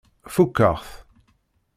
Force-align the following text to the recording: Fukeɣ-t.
Fukeɣ-t. 0.33 0.89